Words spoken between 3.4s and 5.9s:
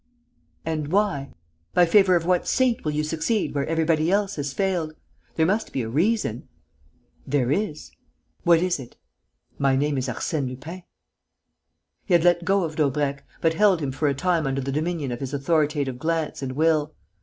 where everybody else has failed? There must be a